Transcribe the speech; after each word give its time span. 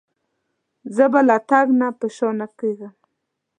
زه 0.95 1.05
به 1.11 1.21
له 1.29 1.37
تګ 1.49 1.67
نه 1.79 1.87
په 1.99 2.07
شا 2.15 2.29
نه 2.39 2.47
کېږم. 2.59 2.93